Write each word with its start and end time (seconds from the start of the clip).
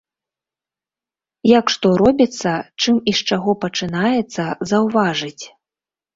Як 1.59 1.65
што 1.73 1.91
робіцца, 2.03 2.53
чым 2.81 2.95
і 3.13 3.15
з 3.21 3.29
чаго 3.31 3.51
пачынаецца, 3.67 4.43
заўважыць. 4.73 5.43